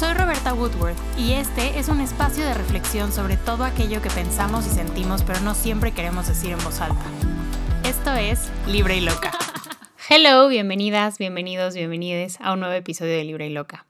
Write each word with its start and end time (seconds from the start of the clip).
Soy 0.00 0.14
Roberta 0.14 0.54
Woodworth 0.54 0.96
y 1.18 1.32
este 1.32 1.78
es 1.78 1.90
un 1.90 2.00
espacio 2.00 2.42
de 2.42 2.54
reflexión 2.54 3.12
sobre 3.12 3.36
todo 3.36 3.64
aquello 3.64 4.00
que 4.00 4.08
pensamos 4.08 4.66
y 4.66 4.70
sentimos 4.70 5.22
pero 5.22 5.40
no 5.40 5.54
siempre 5.54 5.92
queremos 5.92 6.26
decir 6.26 6.52
en 6.52 6.64
voz 6.64 6.80
alta. 6.80 7.04
Esto 7.84 8.14
es 8.14 8.48
Libre 8.66 8.96
y 8.96 9.02
Loca. 9.02 9.30
Hello, 10.08 10.48
bienvenidas, 10.48 11.18
bienvenidos, 11.18 11.74
bienvenides 11.74 12.38
a 12.40 12.54
un 12.54 12.60
nuevo 12.60 12.74
episodio 12.74 13.12
de 13.12 13.24
Libre 13.24 13.48
y 13.48 13.50
Loca. 13.50 13.84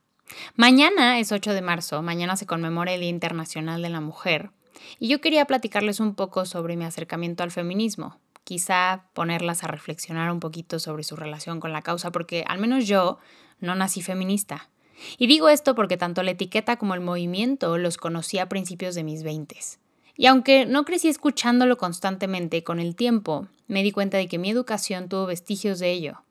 Mañana 0.57 1.17
es 1.17 1.31
8 1.31 1.53
de 1.53 1.61
marzo, 1.61 2.01
mañana 2.01 2.35
se 2.35 2.45
conmemora 2.45 2.91
el 2.91 2.99
Día 2.99 3.09
Internacional 3.09 3.81
de 3.81 3.89
la 3.89 4.01
Mujer 4.01 4.49
y 4.99 5.07
yo 5.07 5.21
quería 5.21 5.45
platicarles 5.45 6.01
un 6.01 6.15
poco 6.15 6.45
sobre 6.45 6.75
mi 6.75 6.83
acercamiento 6.83 7.43
al 7.43 7.51
feminismo, 7.51 8.19
quizá 8.43 9.05
ponerlas 9.13 9.63
a 9.63 9.67
reflexionar 9.67 10.29
un 10.29 10.41
poquito 10.41 10.77
sobre 10.77 11.03
su 11.03 11.15
relación 11.15 11.61
con 11.61 11.71
la 11.71 11.81
causa, 11.81 12.11
porque 12.11 12.43
al 12.49 12.59
menos 12.59 12.85
yo 12.85 13.17
no 13.61 13.75
nací 13.75 14.01
feminista. 14.01 14.67
Y 15.17 15.27
digo 15.27 15.49
esto 15.49 15.75
porque 15.75 15.97
tanto 15.97 16.23
la 16.23 16.31
etiqueta 16.31 16.77
como 16.77 16.93
el 16.93 17.01
movimiento 17.01 17.77
los 17.77 17.97
conocí 17.97 18.39
a 18.39 18.49
principios 18.49 18.95
de 18.95 19.03
mis 19.03 19.23
veintes. 19.23 19.79
Y 20.15 20.27
aunque 20.27 20.65
no 20.65 20.85
crecí 20.85 21.07
escuchándolo 21.07 21.77
constantemente, 21.77 22.63
con 22.63 22.79
el 22.79 22.95
tiempo 22.95 23.47
me 23.67 23.83
di 23.83 23.91
cuenta 23.91 24.17
de 24.17 24.27
que 24.27 24.37
mi 24.37 24.49
educación 24.49 25.09
tuvo 25.09 25.25
vestigios 25.25 25.79
de 25.79 25.91
ello. 25.91 26.21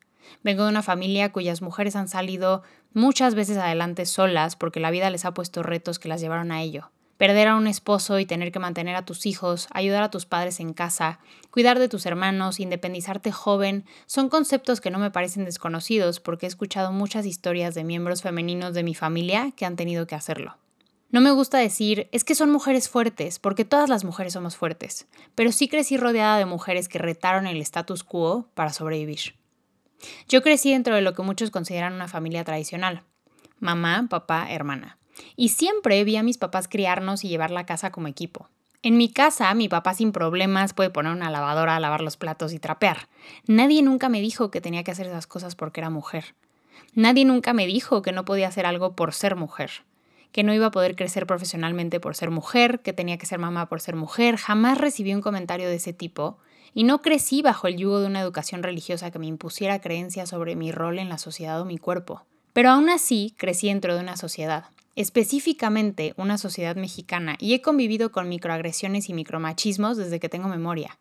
Vengo 0.45 0.65
de 0.65 0.71
una 0.71 0.83
familia 0.83 1.33
cuyas 1.33 1.63
mujeres 1.63 1.97
han 1.97 2.09
salido 2.09 2.63
muchas 2.93 3.35
veces 3.35 3.57
adelante 3.57 4.07
solas 4.07 4.55
porque 4.57 4.81
la 4.81 4.91
vida 4.91 5.11
les 5.11 5.25
ha 5.25 5.35
puesto 5.35 5.63
retos 5.63 5.99
que 5.99 6.09
las 6.09 6.21
llevaron 6.21 6.53
a 6.53 6.63
ello 6.63 6.91
perder 7.21 7.49
a 7.49 7.57
un 7.57 7.67
esposo 7.67 8.19
y 8.19 8.25
tener 8.25 8.51
que 8.51 8.61
mantener 8.61 8.97
a 8.97 9.05
tus 9.05 9.27
hijos, 9.27 9.69
ayudar 9.73 10.03
a 10.03 10.11
tus 10.11 10.25
padres 10.25 10.59
en 10.59 10.73
casa, 10.73 11.19
cuidar 11.51 11.79
de 11.79 11.91
tus 11.91 12.07
hermanos, 12.07 12.61
independizarte 12.61 13.31
joven, 13.31 13.85
son 14.07 14.31
conceptos 14.31 14.81
que 14.81 14.91
no 14.91 14.99
me 14.99 15.11
parecen 15.11 15.45
desconocidos 15.45 16.19
porque 16.19 16.47
he 16.47 16.49
escuchado 16.49 16.93
muchas 16.93 17.27
historias 17.27 17.75
de 17.75 17.85
miembros 17.85 18.23
femeninos 18.23 18.73
de 18.73 18.85
mi 18.85 18.95
familia 18.95 19.53
que 19.55 19.67
han 19.67 19.77
tenido 19.77 20.07
que 20.07 20.15
hacerlo. 20.15 20.57
No 21.11 21.21
me 21.21 21.31
gusta 21.31 21.59
decir, 21.59 22.09
es 22.11 22.25
que 22.25 22.35
son 22.35 22.51
mujeres 22.51 22.89
fuertes, 22.89 23.39
porque 23.39 23.67
todas 23.67 23.91
las 23.91 24.03
mujeres 24.03 24.33
somos 24.33 24.57
fuertes, 24.57 25.07
pero 25.35 25.53
sí 25.53 25.69
crecí 25.69 25.99
rodeada 25.99 26.39
de 26.39 26.47
mujeres 26.47 26.89
que 26.89 26.99
retaron 26.99 27.47
el 27.47 27.61
status 27.61 28.03
quo 28.03 28.49
para 28.55 28.73
sobrevivir. 28.73 29.35
Yo 30.27 30.41
crecí 30.41 30.73
dentro 30.73 30.95
de 30.95 31.03
lo 31.03 31.13
que 31.13 31.21
muchos 31.21 31.51
consideran 31.51 31.93
una 31.93 32.09
familia 32.09 32.45
tradicional. 32.45 33.03
Mamá, 33.59 34.07
papá, 34.09 34.51
hermana. 34.51 35.00
Y 35.37 35.51
siempre 35.51 36.03
vi 36.05 36.17
a 36.17 36.23
mis 36.23 36.39
papás 36.39 36.69
criarnos 36.69 37.25
y 37.25 37.29
llevar 37.29 37.51
la 37.51 37.67
casa 37.67 37.91
como 37.91 38.09
equipo. 38.09 38.49
En 38.83 38.97
mi 38.97 39.11
casa, 39.11 39.53
mi 39.53 39.69
papá 39.69 39.93
sin 39.93 40.11
problemas 40.11 40.73
puede 40.73 40.89
poner 40.89 41.13
una 41.13 41.31
lavadora 41.31 41.79
lavar 41.81 42.01
los 42.01 42.17
platos 42.17 42.55
y 42.55 42.59
trapear. 42.59 43.09
Nadie 43.47 43.83
nunca 43.83 44.09
me 44.09 44.23
dijo 44.23 44.51
que 44.51 44.63
tenía 44.63 44.85
que 44.85 44.91
hacer 44.91 45.07
esas 45.07 45.27
cosas 45.27 45.55
porque 45.55 45.81
era 45.81 45.91
mujer. 45.91 46.35
Nadie 46.95 47.27
nunca 47.27 47.53
me 47.53 47.67
dijo 47.67 48.01
que 48.01 48.13
no 48.13 48.25
podía 48.25 48.49
hacer 48.49 48.65
algo 48.65 48.97
por 48.97 49.13
ser 49.13 49.37
mujer. 49.37 49.71
Que 50.33 50.45
no 50.45 50.55
iba 50.55 50.67
a 50.67 50.71
poder 50.71 50.97
crecer 50.97 51.27
profesionalmente 51.27 52.01
por 52.01 52.17
ser 52.17 52.31
mujer, 52.31 52.81
que 52.81 52.95
tenía 52.95 53.19
que 53.19 53.27
ser 53.27 53.39
mamá 53.39 53.69
por 53.69 53.83
ser 53.83 53.97
mujer. 53.97 54.37
Jamás 54.37 54.79
recibí 54.79 55.13
un 55.15 55.21
comentario 55.21 55.69
de 55.69 55.75
ese 55.75 55.93
tipo. 55.93 56.39
Y 56.73 56.85
no 56.85 57.03
crecí 57.03 57.43
bajo 57.43 57.67
el 57.67 57.77
yugo 57.77 58.01
de 58.01 58.07
una 58.07 58.21
educación 58.21 58.63
religiosa 58.63 59.11
que 59.11 59.19
me 59.19 59.27
impusiera 59.27 59.81
creencias 59.81 60.31
sobre 60.31 60.57
mi 60.57 60.73
rol 60.73 60.99
en 60.99 61.11
la 61.11 61.19
sociedad 61.19 61.61
o 61.61 61.67
mi 61.67 61.77
cuerpo. 61.77 62.25
Pero 62.53 62.71
aún 62.71 62.89
así 62.89 63.35
crecí 63.37 63.69
dentro 63.69 63.95
de 63.95 64.01
una 64.01 64.17
sociedad, 64.17 64.65
específicamente 64.97 66.15
una 66.17 66.39
sociedad 66.39 66.77
mexicana, 66.77 67.37
y 67.39 67.55
he 67.55 67.63
convivido 67.63 68.13
con 68.13 68.29
microagresiones 68.29 69.09
y 69.09 69.15
micromachismos 69.15 69.97
desde 69.97 70.21
que 70.21 70.29
tengo 70.29 70.49
memoria. 70.49 70.99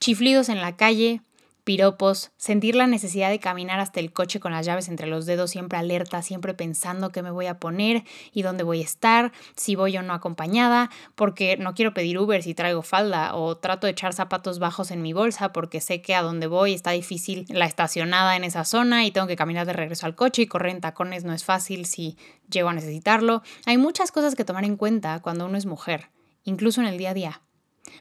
Chiflidos 0.00 0.48
en 0.48 0.60
la 0.60 0.76
calle, 0.76 1.22
piropos, 1.64 2.32
sentir 2.36 2.74
la 2.74 2.86
necesidad 2.86 3.30
de 3.30 3.38
caminar 3.38 3.80
hasta 3.80 4.00
el 4.00 4.12
coche 4.12 4.40
con 4.40 4.52
las 4.52 4.66
llaves 4.66 4.88
entre 4.88 5.06
los 5.06 5.26
dedos, 5.26 5.50
siempre 5.50 5.78
alerta, 5.78 6.22
siempre 6.22 6.54
pensando 6.54 7.10
qué 7.10 7.22
me 7.22 7.30
voy 7.30 7.46
a 7.46 7.58
poner 7.58 8.04
y 8.32 8.42
dónde 8.42 8.64
voy 8.64 8.80
a 8.80 8.84
estar, 8.84 9.32
si 9.56 9.76
voy 9.76 9.96
o 9.96 10.02
no 10.02 10.12
acompañada, 10.12 10.90
porque 11.14 11.56
no 11.56 11.74
quiero 11.74 11.94
pedir 11.94 12.18
Uber 12.18 12.42
si 12.42 12.54
traigo 12.54 12.82
falda, 12.82 13.34
o 13.34 13.56
trato 13.56 13.86
de 13.86 13.92
echar 13.92 14.12
zapatos 14.12 14.58
bajos 14.58 14.90
en 14.90 15.02
mi 15.02 15.12
bolsa 15.12 15.52
porque 15.52 15.80
sé 15.80 16.02
que 16.02 16.14
a 16.14 16.22
donde 16.22 16.46
voy 16.46 16.74
está 16.74 16.90
difícil 16.90 17.46
la 17.48 17.66
estacionada 17.66 18.36
en 18.36 18.44
esa 18.44 18.64
zona 18.64 19.06
y 19.06 19.10
tengo 19.10 19.26
que 19.26 19.36
caminar 19.36 19.66
de 19.66 19.72
regreso 19.72 20.06
al 20.06 20.14
coche 20.14 20.42
y 20.42 20.46
correr 20.46 20.72
en 20.72 20.80
tacones 20.80 21.24
no 21.24 21.32
es 21.32 21.44
fácil 21.44 21.86
si 21.86 22.16
llego 22.50 22.68
a 22.68 22.74
necesitarlo. 22.74 23.42
Hay 23.66 23.78
muchas 23.78 24.12
cosas 24.12 24.34
que 24.34 24.44
tomar 24.44 24.64
en 24.64 24.76
cuenta 24.76 25.20
cuando 25.20 25.46
uno 25.46 25.56
es 25.56 25.66
mujer, 25.66 26.10
incluso 26.44 26.80
en 26.80 26.88
el 26.88 26.98
día 26.98 27.10
a 27.10 27.14
día. 27.14 27.42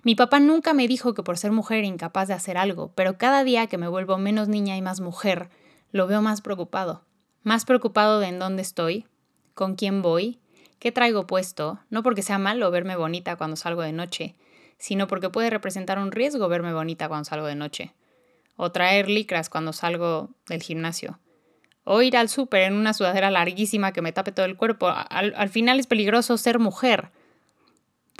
Mi 0.03 0.15
papá 0.15 0.39
nunca 0.39 0.73
me 0.73 0.87
dijo 0.87 1.13
que 1.13 1.23
por 1.23 1.37
ser 1.37 1.51
mujer 1.51 1.79
era 1.79 1.87
incapaz 1.87 2.27
de 2.27 2.33
hacer 2.33 2.57
algo, 2.57 2.91
pero 2.95 3.17
cada 3.17 3.43
día 3.43 3.67
que 3.67 3.77
me 3.77 3.87
vuelvo 3.87 4.17
menos 4.17 4.47
niña 4.47 4.77
y 4.77 4.81
más 4.81 4.99
mujer, 4.99 5.49
lo 5.91 6.07
veo 6.07 6.21
más 6.21 6.41
preocupado. 6.41 7.05
Más 7.43 7.65
preocupado 7.65 8.19
de 8.19 8.27
en 8.27 8.39
dónde 8.39 8.61
estoy, 8.61 9.07
con 9.53 9.75
quién 9.75 10.01
voy, 10.01 10.39
qué 10.79 10.91
traigo 10.91 11.27
puesto, 11.27 11.79
no 11.89 12.03
porque 12.03 12.21
sea 12.21 12.37
malo 12.37 12.71
verme 12.71 12.95
bonita 12.95 13.35
cuando 13.35 13.55
salgo 13.55 13.81
de 13.81 13.91
noche, 13.91 14.35
sino 14.77 15.07
porque 15.07 15.29
puede 15.29 15.49
representar 15.49 15.99
un 15.99 16.11
riesgo 16.11 16.47
verme 16.47 16.73
bonita 16.73 17.07
cuando 17.07 17.25
salgo 17.25 17.47
de 17.47 17.55
noche. 17.55 17.93
O 18.55 18.71
traer 18.71 19.09
licras 19.09 19.49
cuando 19.49 19.73
salgo 19.73 20.31
del 20.47 20.61
gimnasio. 20.61 21.19
O 21.83 22.01
ir 22.01 22.15
al 22.15 22.29
súper 22.29 22.63
en 22.63 22.73
una 22.73 22.93
sudadera 22.93 23.31
larguísima 23.31 23.91
que 23.91 24.01
me 24.01 24.11
tape 24.11 24.31
todo 24.31 24.45
el 24.45 24.57
cuerpo. 24.57 24.87
Al, 24.89 25.33
al 25.35 25.49
final 25.49 25.79
es 25.79 25.87
peligroso 25.87 26.37
ser 26.37 26.59
mujer. 26.59 27.11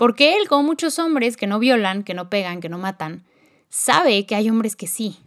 Porque 0.02 0.36
él, 0.36 0.48
como 0.48 0.64
muchos 0.64 0.98
hombres 0.98 1.36
que 1.36 1.46
no 1.46 1.60
violan, 1.60 2.02
que 2.02 2.12
no 2.12 2.28
pegan, 2.28 2.60
que 2.60 2.68
no 2.68 2.76
matan, 2.76 3.22
sabe 3.68 4.26
que 4.26 4.34
hay 4.34 4.50
hombres 4.50 4.74
que 4.74 4.88
sí. 4.88 5.20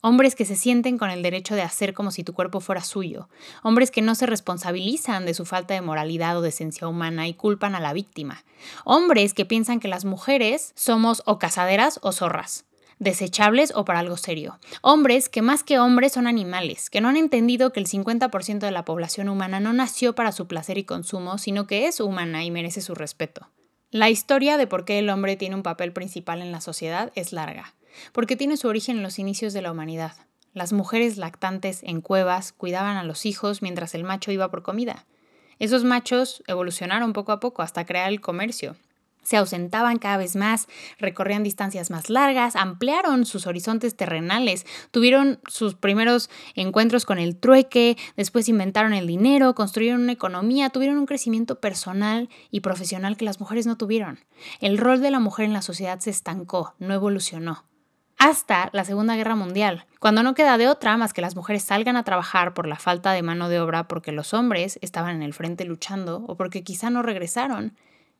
Hombres 0.00 0.34
que 0.34 0.44
se 0.44 0.56
sienten 0.56 0.98
con 0.98 1.10
el 1.10 1.22
derecho 1.22 1.54
de 1.54 1.62
hacer 1.62 1.94
como 1.94 2.10
si 2.10 2.24
tu 2.24 2.32
cuerpo 2.32 2.58
fuera 2.58 2.82
suyo. 2.82 3.28
Hombres 3.62 3.92
que 3.92 4.02
no 4.02 4.16
se 4.16 4.26
responsabilizan 4.26 5.24
de 5.24 5.34
su 5.34 5.44
falta 5.46 5.74
de 5.74 5.82
moralidad 5.82 6.36
o 6.36 6.42
decencia 6.42 6.88
humana 6.88 7.28
y 7.28 7.34
culpan 7.34 7.76
a 7.76 7.80
la 7.80 7.92
víctima. 7.92 8.42
Hombres 8.84 9.34
que 9.34 9.46
piensan 9.46 9.78
que 9.78 9.86
las 9.86 10.04
mujeres 10.04 10.72
somos 10.74 11.22
o 11.24 11.38
casaderas 11.38 12.00
o 12.02 12.10
zorras 12.10 12.64
desechables 12.98 13.72
o 13.76 13.84
para 13.84 14.00
algo 14.00 14.16
serio. 14.16 14.58
Hombres 14.82 15.28
que 15.28 15.42
más 15.42 15.62
que 15.62 15.78
hombres 15.78 16.14
son 16.14 16.26
animales, 16.26 16.90
que 16.90 17.00
no 17.00 17.08
han 17.08 17.16
entendido 17.16 17.72
que 17.72 17.78
el 17.78 17.86
50% 17.86 18.58
de 18.58 18.72
la 18.72 18.84
población 18.84 19.28
humana 19.28 19.60
no 19.60 19.72
nació 19.72 20.16
para 20.16 20.32
su 20.32 20.48
placer 20.48 20.76
y 20.76 20.82
consumo, 20.82 21.38
sino 21.38 21.68
que 21.68 21.86
es 21.86 22.00
humana 22.00 22.42
y 22.42 22.50
merece 22.50 22.80
su 22.80 22.96
respeto. 22.96 23.46
La 23.90 24.10
historia 24.10 24.58
de 24.58 24.66
por 24.66 24.84
qué 24.84 24.98
el 24.98 25.08
hombre 25.08 25.36
tiene 25.36 25.54
un 25.54 25.62
papel 25.62 25.94
principal 25.94 26.42
en 26.42 26.52
la 26.52 26.60
sociedad 26.60 27.10
es 27.14 27.32
larga, 27.32 27.74
porque 28.12 28.36
tiene 28.36 28.58
su 28.58 28.68
origen 28.68 28.98
en 28.98 29.02
los 29.02 29.18
inicios 29.18 29.54
de 29.54 29.62
la 29.62 29.72
humanidad. 29.72 30.12
Las 30.52 30.74
mujeres 30.74 31.16
lactantes 31.16 31.82
en 31.82 32.02
cuevas 32.02 32.52
cuidaban 32.52 32.98
a 32.98 33.02
los 33.02 33.24
hijos 33.24 33.62
mientras 33.62 33.94
el 33.94 34.04
macho 34.04 34.30
iba 34.30 34.50
por 34.50 34.62
comida. 34.62 35.06
Esos 35.58 35.84
machos 35.84 36.42
evolucionaron 36.46 37.14
poco 37.14 37.32
a 37.32 37.40
poco 37.40 37.62
hasta 37.62 37.86
crear 37.86 38.10
el 38.10 38.20
comercio, 38.20 38.76
se 39.28 39.36
ausentaban 39.36 39.98
cada 39.98 40.16
vez 40.16 40.36
más, 40.36 40.68
recorrían 40.98 41.42
distancias 41.42 41.90
más 41.90 42.08
largas, 42.08 42.56
ampliaron 42.56 43.26
sus 43.26 43.46
horizontes 43.46 43.94
terrenales, 43.94 44.64
tuvieron 44.90 45.38
sus 45.46 45.74
primeros 45.74 46.30
encuentros 46.54 47.04
con 47.04 47.18
el 47.18 47.36
trueque, 47.36 47.98
después 48.16 48.48
inventaron 48.48 48.94
el 48.94 49.06
dinero, 49.06 49.54
construyeron 49.54 50.00
una 50.00 50.12
economía, 50.12 50.70
tuvieron 50.70 50.96
un 50.96 51.04
crecimiento 51.04 51.60
personal 51.60 52.30
y 52.50 52.60
profesional 52.60 53.18
que 53.18 53.26
las 53.26 53.38
mujeres 53.38 53.66
no 53.66 53.76
tuvieron. 53.76 54.18
El 54.60 54.78
rol 54.78 55.02
de 55.02 55.10
la 55.10 55.20
mujer 55.20 55.44
en 55.44 55.52
la 55.52 55.60
sociedad 55.60 56.00
se 56.00 56.08
estancó, 56.08 56.74
no 56.78 56.94
evolucionó 56.94 57.66
hasta 58.16 58.70
la 58.72 58.84
Segunda 58.84 59.14
Guerra 59.14 59.36
Mundial, 59.36 59.86
cuando 60.00 60.22
no 60.22 60.34
queda 60.34 60.56
de 60.56 60.68
otra 60.68 60.96
más 60.96 61.12
que 61.12 61.20
las 61.20 61.36
mujeres 61.36 61.62
salgan 61.64 61.96
a 61.96 62.02
trabajar 62.02 62.54
por 62.54 62.66
la 62.66 62.76
falta 62.76 63.12
de 63.12 63.22
mano 63.22 63.50
de 63.50 63.60
obra 63.60 63.88
porque 63.88 64.10
los 64.10 64.32
hombres 64.32 64.78
estaban 64.80 65.14
en 65.16 65.22
el 65.22 65.34
frente 65.34 65.66
luchando 65.66 66.24
o 66.26 66.34
porque 66.34 66.64
quizá 66.64 66.88
no 66.88 67.02
regresaron 67.02 67.76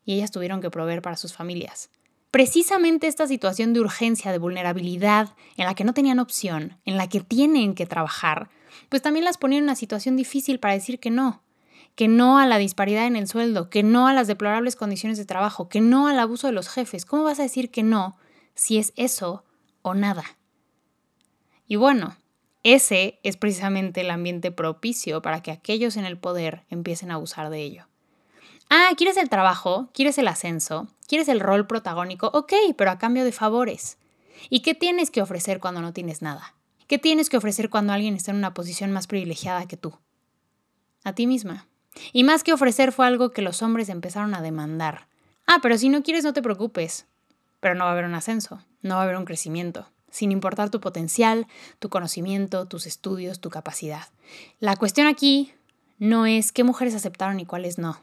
y 0.08 0.14
ellas 0.14 0.30
tuvieron 0.30 0.62
que 0.62 0.70
proveer 0.70 1.02
para 1.02 1.19
sus 1.19 1.34
familias. 1.34 1.91
Precisamente 2.30 3.08
esta 3.08 3.26
situación 3.26 3.74
de 3.74 3.80
urgencia, 3.80 4.32
de 4.32 4.38
vulnerabilidad, 4.38 5.34
en 5.58 5.66
la 5.66 5.74
que 5.74 5.84
no 5.84 5.92
tenían 5.92 6.19
opción, 6.19 6.78
en 6.86 6.96
la 6.96 7.10
que 7.10 7.20
tienen 7.20 7.74
que 7.74 7.84
trabajar, 7.84 8.49
pues 8.88 9.02
también 9.02 9.26
las 9.26 9.37
ponía 9.37 9.58
en 9.58 9.64
una 9.64 9.75
situación 9.75 10.16
difícil 10.16 10.60
para 10.60 10.72
decir 10.72 10.99
que 10.99 11.10
no, 11.10 11.43
que 11.94 12.08
no 12.08 12.38
a 12.38 12.46
la 12.46 12.56
disparidad 12.56 13.06
en 13.06 13.16
el 13.16 13.28
sueldo, 13.28 13.69
que 13.69 13.82
no 13.82 14.08
a 14.08 14.14
las 14.14 14.28
deplorables 14.28 14.76
condiciones 14.76 15.19
de 15.19 15.26
trabajo, 15.26 15.69
que 15.69 15.82
no 15.82 16.08
al 16.08 16.19
abuso 16.19 16.46
de 16.46 16.54
los 16.54 16.70
jefes. 16.70 17.04
¿Cómo 17.04 17.25
vas 17.25 17.38
a 17.38 17.43
decir 17.43 17.70
que 17.70 17.82
no 17.82 18.16
si 18.54 18.78
es 18.78 18.94
eso 18.96 19.44
o 19.82 19.93
nada? 19.93 20.25
Y 21.66 21.76
bueno, 21.76 22.16
ese 22.62 23.20
es 23.25 23.37
precisamente 23.37 24.00
el 24.00 24.11
ambiente 24.11 24.52
propicio 24.52 25.20
para 25.20 25.43
que 25.43 25.50
aquellos 25.50 25.99
en 25.99 26.06
el 26.06 26.16
poder 26.16 26.64
empiecen 26.70 27.11
a 27.11 27.16
abusar 27.16 27.50
de 27.50 27.61
ello. 27.61 27.88
Ah, 28.70 28.91
¿quieres 28.97 29.17
el 29.17 29.31
trabajo? 29.31 29.88
¿Quieres 29.94 30.19
el 30.19 30.29
ascenso? 30.29 30.88
¿Quieres 31.06 31.29
el 31.29 31.41
rol 31.41 31.67
protagónico? 31.67 32.31
Ok, 32.35 32.53
pero 32.76 32.91
a 32.91 32.99
cambio 32.99 33.25
de 33.25 33.32
favores. 33.32 33.97
¿Y 34.50 34.61
qué 34.61 34.75
tienes 34.75 35.11
que 35.11 35.23
ofrecer 35.23 35.59
cuando 35.59 35.81
no 35.81 35.94
tienes 35.94 36.20
nada? 36.20 36.55
¿Qué 36.87 36.99
tienes 36.99 37.31
que 37.31 37.38
ofrecer 37.38 37.70
cuando 37.70 37.94
alguien 37.94 38.15
está 38.15 38.31
en 38.31 38.37
una 38.37 38.53
posición 38.53 38.93
más 38.93 39.06
privilegiada 39.06 39.67
que 39.67 39.79
tú? 39.79 39.94
A 41.03 41.15
ti 41.15 41.26
misma. 41.26 41.67
Y 42.12 42.25
más 42.25 42.44
que 42.44 42.53
ofrecer 42.53 42.93
fue 42.93 43.06
algo 43.06 43.31
que 43.31 43.41
los 43.41 43.62
hombres 43.62 43.88
empezaron 43.88 44.35
a 44.35 44.43
demandar. 44.43 45.09
Ah, 45.47 45.61
pero 45.62 45.79
si 45.79 45.88
no 45.88 46.03
quieres 46.03 46.25
no 46.25 46.35
te 46.35 46.43
preocupes. 46.43 47.06
Pero 47.61 47.75
no 47.75 47.85
va 47.85 47.91
a 47.91 47.93
haber 47.94 48.05
un 48.05 48.14
ascenso, 48.14 48.62
no 48.82 48.97
va 48.97 49.00
a 49.00 49.05
haber 49.05 49.17
un 49.17 49.25
crecimiento, 49.25 49.88
sin 50.11 50.31
importar 50.31 50.69
tu 50.69 50.81
potencial, 50.81 51.47
tu 51.79 51.88
conocimiento, 51.88 52.69
tus 52.69 52.87
estudios, 52.87 53.41
tu 53.41 53.49
capacidad. 53.49 54.09
La 54.61 54.76
cuestión 54.76 55.06
aquí 55.06 55.55
no 55.99 56.26
es 56.26 56.53
qué 56.53 56.64
mujeres 56.64 56.94
aceptaron 56.94 57.41
y 57.41 57.47
cuáles 57.47 57.79
no. 57.79 57.99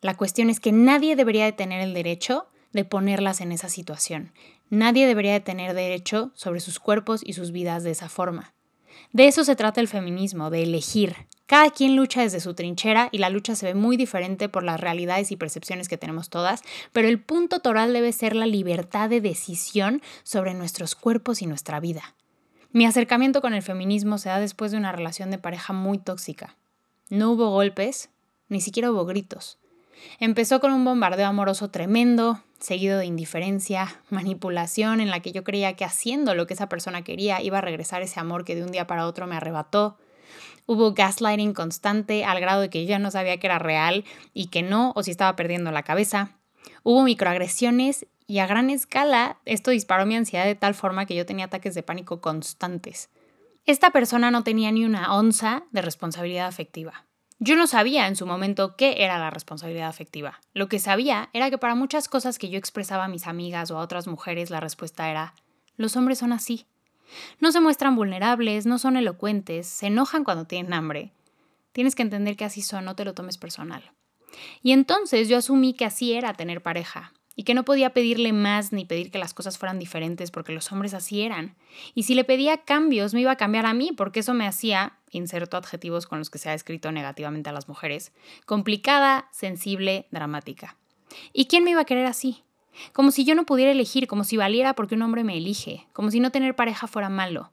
La 0.00 0.16
cuestión 0.16 0.50
es 0.50 0.60
que 0.60 0.72
nadie 0.72 1.16
debería 1.16 1.44
de 1.44 1.52
tener 1.52 1.80
el 1.80 1.94
derecho 1.94 2.46
de 2.72 2.84
ponerlas 2.84 3.40
en 3.40 3.52
esa 3.52 3.68
situación. 3.68 4.32
Nadie 4.70 5.06
debería 5.06 5.32
de 5.32 5.40
tener 5.40 5.74
derecho 5.74 6.30
sobre 6.34 6.60
sus 6.60 6.78
cuerpos 6.78 7.22
y 7.24 7.32
sus 7.32 7.52
vidas 7.52 7.82
de 7.82 7.90
esa 7.90 8.08
forma. 8.08 8.52
De 9.12 9.26
eso 9.26 9.44
se 9.44 9.56
trata 9.56 9.80
el 9.80 9.88
feminismo, 9.88 10.50
de 10.50 10.62
elegir. 10.62 11.16
Cada 11.46 11.70
quien 11.70 11.96
lucha 11.96 12.20
desde 12.20 12.40
su 12.40 12.52
trinchera 12.52 13.08
y 13.10 13.18
la 13.18 13.30
lucha 13.30 13.54
se 13.54 13.66
ve 13.66 13.74
muy 13.74 13.96
diferente 13.96 14.50
por 14.50 14.62
las 14.62 14.78
realidades 14.78 15.32
y 15.32 15.36
percepciones 15.36 15.88
que 15.88 15.96
tenemos 15.96 16.28
todas, 16.28 16.62
pero 16.92 17.08
el 17.08 17.20
punto 17.20 17.60
toral 17.60 17.92
debe 17.94 18.12
ser 18.12 18.36
la 18.36 18.46
libertad 18.46 19.08
de 19.08 19.22
decisión 19.22 20.02
sobre 20.24 20.52
nuestros 20.52 20.94
cuerpos 20.94 21.40
y 21.40 21.46
nuestra 21.46 21.80
vida. 21.80 22.14
Mi 22.70 22.84
acercamiento 22.84 23.40
con 23.40 23.54
el 23.54 23.62
feminismo 23.62 24.18
se 24.18 24.28
da 24.28 24.40
después 24.40 24.72
de 24.72 24.78
una 24.78 24.92
relación 24.92 25.30
de 25.30 25.38
pareja 25.38 25.72
muy 25.72 25.96
tóxica. 25.96 26.56
No 27.08 27.32
hubo 27.32 27.48
golpes, 27.50 28.10
ni 28.50 28.60
siquiera 28.60 28.90
hubo 28.92 29.06
gritos. 29.06 29.58
Empezó 30.20 30.60
con 30.60 30.72
un 30.72 30.84
bombardeo 30.84 31.26
amoroso 31.26 31.70
tremendo, 31.70 32.40
seguido 32.58 32.98
de 32.98 33.06
indiferencia, 33.06 34.00
manipulación 34.10 35.00
en 35.00 35.10
la 35.10 35.20
que 35.20 35.32
yo 35.32 35.44
creía 35.44 35.74
que 35.74 35.84
haciendo 35.84 36.34
lo 36.34 36.46
que 36.46 36.54
esa 36.54 36.68
persona 36.68 37.02
quería 37.02 37.40
iba 37.42 37.58
a 37.58 37.62
regresar 37.62 38.02
ese 38.02 38.20
amor 38.20 38.44
que 38.44 38.54
de 38.54 38.64
un 38.64 38.72
día 38.72 38.86
para 38.86 39.06
otro 39.06 39.26
me 39.26 39.36
arrebató. 39.36 39.98
Hubo 40.66 40.92
gaslighting 40.92 41.54
constante 41.54 42.24
al 42.24 42.40
grado 42.40 42.60
de 42.60 42.68
que 42.68 42.82
yo 42.82 42.90
ya 42.90 42.98
no 42.98 43.10
sabía 43.10 43.38
que 43.38 43.46
era 43.46 43.58
real 43.58 44.04
y 44.34 44.48
que 44.48 44.62
no, 44.62 44.92
o 44.96 45.02
si 45.02 45.10
estaba 45.10 45.34
perdiendo 45.36 45.70
la 45.70 45.82
cabeza. 45.82 46.32
Hubo 46.82 47.02
microagresiones 47.04 48.06
y 48.26 48.40
a 48.40 48.46
gran 48.46 48.68
escala 48.68 49.38
esto 49.46 49.70
disparó 49.70 50.04
mi 50.04 50.16
ansiedad 50.16 50.44
de 50.44 50.54
tal 50.54 50.74
forma 50.74 51.06
que 51.06 51.14
yo 51.14 51.24
tenía 51.24 51.46
ataques 51.46 51.74
de 51.74 51.82
pánico 51.82 52.20
constantes. 52.20 53.08
Esta 53.64 53.90
persona 53.90 54.30
no 54.30 54.44
tenía 54.44 54.70
ni 54.72 54.84
una 54.84 55.14
onza 55.14 55.64
de 55.72 55.82
responsabilidad 55.82 56.46
afectiva. 56.46 57.07
Yo 57.40 57.54
no 57.54 57.68
sabía 57.68 58.08
en 58.08 58.16
su 58.16 58.26
momento 58.26 58.74
qué 58.74 58.96
era 58.98 59.18
la 59.18 59.30
responsabilidad 59.30 59.88
afectiva. 59.88 60.40
Lo 60.54 60.68
que 60.68 60.80
sabía 60.80 61.30
era 61.32 61.50
que 61.50 61.58
para 61.58 61.76
muchas 61.76 62.08
cosas 62.08 62.36
que 62.36 62.48
yo 62.48 62.58
expresaba 62.58 63.04
a 63.04 63.08
mis 63.08 63.28
amigas 63.28 63.70
o 63.70 63.78
a 63.78 63.82
otras 63.82 64.08
mujeres 64.08 64.50
la 64.50 64.58
respuesta 64.58 65.08
era, 65.08 65.34
los 65.76 65.94
hombres 65.96 66.18
son 66.18 66.32
así. 66.32 66.66
No 67.38 67.52
se 67.52 67.60
muestran 67.60 67.94
vulnerables, 67.94 68.66
no 68.66 68.78
son 68.78 68.96
elocuentes, 68.96 69.68
se 69.68 69.86
enojan 69.86 70.24
cuando 70.24 70.46
tienen 70.46 70.72
hambre. 70.72 71.12
Tienes 71.70 71.94
que 71.94 72.02
entender 72.02 72.36
que 72.36 72.44
así 72.44 72.60
son, 72.60 72.84
no 72.84 72.96
te 72.96 73.04
lo 73.04 73.14
tomes 73.14 73.38
personal. 73.38 73.92
Y 74.62 74.72
entonces 74.72 75.28
yo 75.28 75.38
asumí 75.38 75.74
que 75.74 75.84
así 75.84 76.14
era 76.14 76.34
tener 76.34 76.60
pareja, 76.60 77.12
y 77.38 77.44
que 77.44 77.54
no 77.54 77.64
podía 77.64 77.90
pedirle 77.90 78.32
más 78.32 78.72
ni 78.72 78.84
pedir 78.84 79.12
que 79.12 79.18
las 79.20 79.32
cosas 79.32 79.58
fueran 79.58 79.78
diferentes 79.78 80.32
porque 80.32 80.52
los 80.52 80.72
hombres 80.72 80.92
así 80.92 81.22
eran. 81.22 81.54
Y 81.94 82.02
si 82.02 82.16
le 82.16 82.24
pedía 82.24 82.64
cambios, 82.64 83.14
me 83.14 83.20
iba 83.20 83.30
a 83.30 83.36
cambiar 83.36 83.64
a 83.64 83.74
mí 83.74 83.92
porque 83.96 84.20
eso 84.20 84.34
me 84.34 84.44
hacía, 84.44 84.98
inserto 85.12 85.56
adjetivos 85.56 86.08
con 86.08 86.18
los 86.18 86.30
que 86.30 86.38
se 86.38 86.50
ha 86.50 86.54
escrito 86.54 86.90
negativamente 86.90 87.48
a 87.48 87.52
las 87.52 87.68
mujeres, 87.68 88.12
complicada, 88.44 89.28
sensible, 89.30 90.08
dramática. 90.10 90.76
¿Y 91.32 91.46
quién 91.46 91.62
me 91.62 91.70
iba 91.70 91.82
a 91.82 91.84
querer 91.84 92.06
así? 92.06 92.42
Como 92.92 93.12
si 93.12 93.24
yo 93.24 93.36
no 93.36 93.46
pudiera 93.46 93.70
elegir, 93.70 94.08
como 94.08 94.24
si 94.24 94.36
valiera 94.36 94.74
porque 94.74 94.96
un 94.96 95.02
hombre 95.02 95.22
me 95.22 95.36
elige, 95.36 95.86
como 95.92 96.10
si 96.10 96.18
no 96.18 96.32
tener 96.32 96.56
pareja 96.56 96.88
fuera 96.88 97.08
malo. 97.08 97.52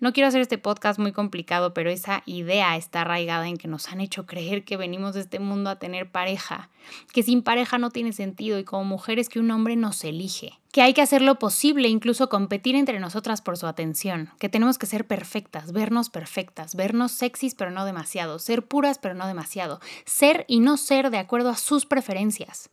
No 0.00 0.14
quiero 0.14 0.28
hacer 0.28 0.40
este 0.40 0.56
podcast 0.56 0.98
muy 0.98 1.12
complicado, 1.12 1.74
pero 1.74 1.90
esa 1.90 2.22
idea 2.24 2.74
está 2.78 3.02
arraigada 3.02 3.46
en 3.48 3.58
que 3.58 3.68
nos 3.68 3.88
han 3.88 4.00
hecho 4.00 4.24
creer 4.24 4.64
que 4.64 4.78
venimos 4.78 5.12
de 5.12 5.20
este 5.20 5.40
mundo 5.40 5.68
a 5.68 5.78
tener 5.78 6.10
pareja, 6.10 6.70
que 7.12 7.22
sin 7.22 7.42
pareja 7.42 7.76
no 7.76 7.90
tiene 7.90 8.14
sentido 8.14 8.58
y 8.58 8.64
como 8.64 8.84
mujeres 8.84 9.28
que 9.28 9.40
un 9.40 9.50
hombre 9.50 9.76
nos 9.76 10.02
elige, 10.02 10.58
que 10.72 10.80
hay 10.80 10.94
que 10.94 11.02
hacer 11.02 11.20
lo 11.20 11.38
posible, 11.38 11.88
incluso 11.88 12.30
competir 12.30 12.76
entre 12.76 12.98
nosotras 12.98 13.42
por 13.42 13.58
su 13.58 13.66
atención, 13.66 14.30
que 14.38 14.48
tenemos 14.48 14.78
que 14.78 14.86
ser 14.86 15.06
perfectas, 15.06 15.72
vernos 15.72 16.08
perfectas, 16.08 16.74
vernos 16.76 17.12
sexys 17.12 17.54
pero 17.54 17.70
no 17.70 17.84
demasiado, 17.84 18.38
ser 18.38 18.66
puras 18.66 18.98
pero 18.98 19.14
no 19.14 19.26
demasiado, 19.26 19.80
ser 20.06 20.46
y 20.48 20.60
no 20.60 20.78
ser 20.78 21.10
de 21.10 21.18
acuerdo 21.18 21.50
a 21.50 21.56
sus 21.56 21.84
preferencias. 21.84 22.70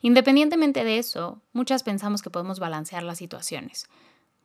Independientemente 0.00 0.84
de 0.84 0.96
eso, 0.96 1.42
muchas 1.52 1.82
pensamos 1.82 2.22
que 2.22 2.30
podemos 2.30 2.60
balancear 2.60 3.02
las 3.02 3.18
situaciones. 3.18 3.90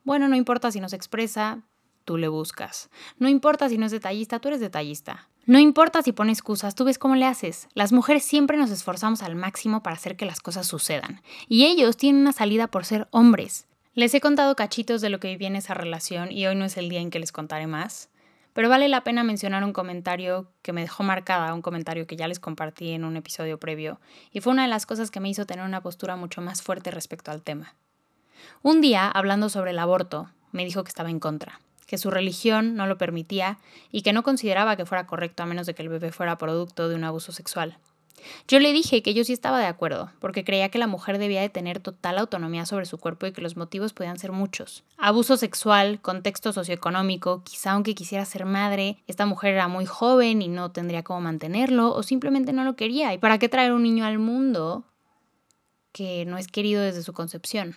Bueno, 0.04 0.28
no 0.28 0.36
importa 0.36 0.72
si 0.72 0.82
nos 0.82 0.92
expresa, 0.92 1.64
tú 2.06 2.18
le 2.18 2.28
buscas. 2.28 2.90
No 3.18 3.28
importa 3.28 3.68
si 3.68 3.78
no 3.78 3.86
es 3.86 3.92
detallista, 3.92 4.40
tú 4.40 4.48
eres 4.48 4.62
detallista. 4.62 5.28
No 5.48 5.60
importa 5.60 6.02
si 6.02 6.12
pone 6.12 6.32
excusas, 6.32 6.74
tú 6.74 6.86
ves 6.86 6.98
cómo 6.98 7.16
le 7.16 7.26
haces. 7.26 7.68
Las 7.74 7.92
mujeres 7.92 8.24
siempre 8.24 8.58
nos 8.58 8.72
esforzamos 8.72 9.22
al 9.22 9.36
máximo 9.36 9.84
para 9.84 9.96
hacer 9.96 10.16
que 10.16 10.26
las 10.26 10.40
cosas 10.40 10.66
sucedan. 10.66 11.22
Y 11.48 11.66
ellos 11.66 11.98
tienen 11.98 12.22
una 12.22 12.32
salida 12.32 12.68
por 12.68 12.86
ser 12.86 13.08
hombres. 13.12 13.68
Les 13.94 14.14
he 14.14 14.22
contado 14.22 14.56
cachitos 14.56 15.02
de 15.02 15.10
lo 15.10 15.20
que 15.20 15.28
viví 15.30 15.46
en 15.46 15.56
esa 15.56 15.74
relación 15.74 16.32
y 16.32 16.48
hoy 16.48 16.56
no 16.56 16.66
es 16.66 16.78
el 16.78 16.90
día 16.90 17.02
en 17.02 17.12
que 17.12 17.20
les 17.20 17.32
contaré 17.32 17.68
más. 17.68 18.10
Pero 18.54 18.70
vale 18.70 18.88
la 18.88 19.04
pena 19.04 19.24
mencionar 19.24 19.64
un 19.64 19.74
comentario 19.74 20.48
que 20.62 20.72
me 20.72 20.82
dejó 20.82 21.04
marcada, 21.04 21.54
un 21.54 21.62
comentario 21.62 22.08
que 22.08 22.16
ya 22.16 22.28
les 22.28 22.40
compartí 22.40 22.92
en 22.92 23.04
un 23.04 23.18
episodio 23.18 23.60
previo, 23.60 24.00
y 24.32 24.40
fue 24.40 24.54
una 24.54 24.64
de 24.64 24.70
las 24.70 24.86
cosas 24.86 25.12
que 25.12 25.20
me 25.20 25.28
hizo 25.28 25.46
tener 25.46 25.66
una 25.66 25.82
postura 25.82 26.16
mucho 26.16 26.42
más 26.42 26.62
fuerte 26.62 26.90
respecto 26.90 27.32
al 27.32 27.42
tema. 27.42 27.76
Un 28.64 28.80
día, 28.80 29.10
hablando 29.10 29.50
sobre 29.50 29.72
el 29.72 29.80
aborto, 29.80 30.30
me 30.54 30.64
dijo 30.64 30.86
que 30.86 30.90
estaba 30.90 31.10
en 31.10 31.20
contra 31.20 31.60
que 31.86 31.98
su 31.98 32.10
religión 32.12 32.76
no 32.76 32.88
lo 32.88 32.98
permitía 32.98 33.60
y 33.92 34.02
que 34.02 34.14
no 34.14 34.24
consideraba 34.24 34.76
que 34.76 34.86
fuera 34.86 35.08
correcto 35.08 35.44
a 35.44 35.46
menos 35.46 35.68
de 35.68 35.76
que 35.76 35.84
el 35.84 35.90
bebé 35.90 36.12
fuera 36.12 36.38
producto 36.38 36.90
de 36.90 36.96
un 36.96 37.04
abuso 37.04 37.32
sexual. 37.32 37.78
Yo 38.48 38.60
le 38.60 38.74
dije 38.74 39.02
que 39.02 39.14
yo 39.14 39.24
sí 39.24 39.34
estaba 39.34 39.60
de 39.60 39.66
acuerdo, 39.66 40.12
porque 40.20 40.44
creía 40.44 40.70
que 40.70 40.80
la 40.80 40.88
mujer 40.88 41.18
debía 41.18 41.42
de 41.42 41.50
tener 41.50 41.80
total 41.80 42.18
autonomía 42.18 42.66
sobre 42.66 42.86
su 42.86 42.98
cuerpo 42.98 43.26
y 43.26 43.34
que 43.34 43.42
los 43.42 43.58
motivos 43.58 43.94
podían 43.94 44.18
ser 44.18 44.32
muchos. 44.32 44.84
Abuso 44.98 45.38
sexual, 45.38 46.02
contexto 46.02 46.54
socioeconómico, 46.54 47.44
quizá 47.44 47.72
aunque 47.72 47.96
quisiera 47.96 48.26
ser 48.26 48.46
madre, 48.46 48.98
esta 49.08 49.26
mujer 49.26 49.54
era 49.54 49.68
muy 49.68 49.86
joven 49.86 50.42
y 50.42 50.48
no 50.48 50.72
tendría 50.72 51.04
cómo 51.04 51.22
mantenerlo, 51.22 51.94
o 51.94 52.04
simplemente 52.04 52.54
no 52.54 52.64
lo 52.64 52.76
quería. 52.76 53.14
¿Y 53.14 53.18
para 53.18 53.38
qué 53.38 53.50
traer 53.50 53.74
un 53.74 53.84
niño 53.84 54.06
al 54.06 54.20
mundo 54.20 54.86
que 55.92 56.26
no 56.26 56.38
es 56.38 56.48
querido 56.48 56.82
desde 56.82 57.04
su 57.04 57.14
concepción? 57.14 57.76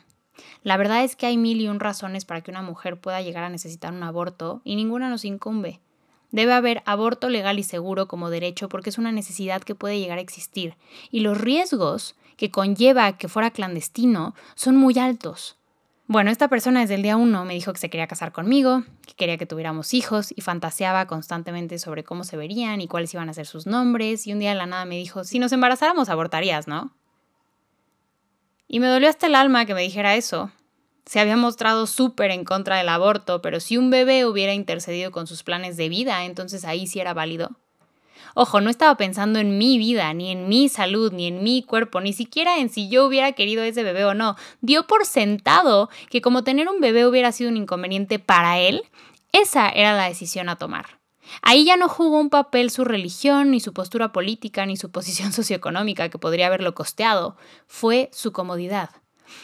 La 0.63 0.77
verdad 0.77 1.05
es 1.05 1.17
que 1.17 1.27
hay 1.27 1.37
mil 1.37 1.61
y 1.61 1.69
un 1.69 1.81
razones 1.81 2.25
para 2.25 2.41
que 2.41 2.51
una 2.51 2.63
mujer 2.63 2.99
pueda 2.99 3.21
llegar 3.21 3.45
a 3.45 3.49
necesitar 3.49 3.93
un 3.93 4.03
aborto 4.03 4.61
y 4.65 4.77
ninguna 4.77 5.09
nos 5.09 5.25
incumbe. 5.25 5.81
Debe 6.31 6.53
haber 6.53 6.83
aborto 6.85 7.29
legal 7.29 7.59
y 7.59 7.63
seguro 7.63 8.07
como 8.07 8.31
derecho 8.31 8.69
porque 8.69 8.91
es 8.91 8.99
una 8.99 9.13
necesidad 9.13 9.63
que 9.63 9.75
puede 9.75 9.99
llegar 9.99 10.19
a 10.19 10.23
existir 10.23 10.77
y 11.11 11.21
los 11.21 11.41
riesgos 11.41 12.17
que 12.37 12.51
conlleva 12.51 13.17
que 13.17 13.29
fuera 13.29 13.51
clandestino 13.51 14.35
son 14.55 14.77
muy 14.77 14.99
altos. 14.99 15.57
Bueno, 16.07 16.31
esta 16.31 16.49
persona 16.49 16.81
desde 16.81 16.95
el 16.95 17.03
día 17.03 17.19
uno 17.19 17.45
me 17.45 17.53
dijo 17.53 17.71
que 17.75 17.79
se 17.79 17.91
quería 17.91 18.07
casar 18.07 18.33
conmigo, 18.33 18.83
que 19.07 19.13
quería 19.15 19.37
que 19.37 19.45
tuviéramos 19.45 19.93
hijos 19.93 20.33
y 20.35 20.41
fantaseaba 20.41 21.07
constantemente 21.07 21.79
sobre 21.79 22.03
cómo 22.03 22.25
se 22.25 22.39
verían 22.39 22.81
y 22.81 22.89
cuáles 22.89 23.13
iban 23.13 23.29
a 23.29 23.35
ser 23.35 23.45
sus 23.45 23.67
nombres 23.67 24.27
y 24.27 24.33
un 24.33 24.39
día 24.39 24.51
de 24.51 24.57
la 24.57 24.65
nada 24.65 24.87
me 24.87 24.97
dijo, 24.97 25.25
si 25.25 25.39
nos 25.39 25.53
embarazáramos 25.53 26.09
abortarías, 26.09 26.67
¿no? 26.67 26.95
Y 28.69 28.81
me 28.81 28.87
dolió 28.87 29.09
hasta 29.09 29.27
el 29.27 29.35
alma 29.35 29.65
que 29.65 29.75
me 29.75 29.83
dijera 29.83 30.15
eso. 30.15 30.53
Se 31.07 31.21
había 31.21 31.39
mostrado 31.39 31.87
súper 31.87 32.31
en 32.31 32.45
contra 32.45 32.77
del 32.77 32.91
aborto, 32.91 33.41
pero 33.41 33.61
si 33.61 33.79
un 33.79 33.89
bebé 33.89 34.27
hubiera 34.27 34.53
intercedido 34.53 35.11
con 35.11 35.27
sus 35.27 35.43
planes 35.43 35.79
de 35.79 35.89
vida, 35.89 36.27
entonces 36.27 36.67
ahí 36.67 36.87
sí 36.87 37.01
era 37.01 37.15
válido. 37.15 37.57
Ojo, 38.35 38.61
no 38.61 38.69
estaba 38.69 38.97
pensando 38.99 39.39
en 39.39 39.57
mi 39.57 39.79
vida, 39.79 40.13
ni 40.13 40.31
en 40.31 40.49
mi 40.49 40.69
salud, 40.69 41.11
ni 41.13 41.27
en 41.27 41.43
mi 41.43 41.63
cuerpo, 41.63 42.03
ni 42.03 42.13
siquiera 42.13 42.59
en 42.59 42.69
si 42.69 42.91
yo 42.91 43.07
hubiera 43.07 43.33
querido 43.33 43.63
ese 43.63 43.83
bebé 43.83 44.05
o 44.05 44.13
no. 44.13 44.37
Dio 44.61 44.87
por 44.87 45.07
sentado 45.07 45.89
que 46.11 46.21
como 46.21 46.45
tener 46.45 46.69
un 46.69 46.81
bebé 46.81 47.07
hubiera 47.07 47.33
sido 47.33 47.49
un 47.51 47.57
inconveniente 47.57 48.19
para 48.19 48.59
él, 48.59 48.83
esa 49.33 49.71
era 49.71 49.97
la 49.97 50.09
decisión 50.09 50.51
a 50.51 50.57
tomar. 50.57 50.98
Ahí 51.43 51.65
ya 51.65 51.77
no 51.77 51.89
jugó 51.89 52.19
un 52.21 52.31
papel 52.31 52.71
su 52.71 52.85
religión, 52.85 53.51
ni 53.51 53.61
su 53.61 53.73
postura 53.73 54.13
política, 54.13 54.67
ni 54.67 54.77
su 54.77 54.91
posición 54.91 55.33
socioeconómica 55.35 56.09
que 56.09 56.19
podría 56.19 56.47
haberlo 56.47 56.75
costeado, 56.75 57.37
fue 57.67 58.11
su 58.13 58.33
comodidad. 58.33 58.91